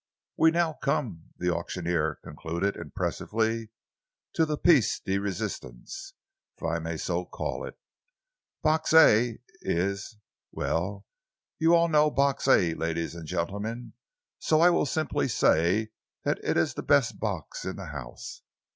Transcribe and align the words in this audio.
"We 0.35 0.49
now 0.49 0.79
come," 0.81 1.25
the 1.37 1.53
auctioneer 1.53 2.17
concluded 2.23 2.75
impressively, 2.75 3.69
"to 4.33 4.47
the 4.47 4.57
pièce 4.57 4.99
de 5.05 5.19
résistance, 5.19 6.13
if 6.57 6.63
I 6.63 6.79
may 6.79 6.97
so 6.97 7.23
call 7.23 7.63
it. 7.67 7.77
Box 8.63 8.95
A 8.95 9.37
is 9.61 10.17
well, 10.51 11.05
you 11.59 11.75
all 11.75 11.87
know 11.87 12.09
Box 12.09 12.47
A, 12.47 12.73
ladies 12.73 13.13
and 13.13 13.27
gentlemen, 13.27 13.93
so 14.39 14.59
I 14.59 14.71
will 14.71 14.87
simply 14.87 15.27
say 15.27 15.91
that 16.23 16.39
it 16.43 16.57
is 16.57 16.73
the 16.73 16.81
best 16.81 17.19
box 17.19 17.63
in 17.63 17.75
the 17.75 17.85
house. 17.85 18.41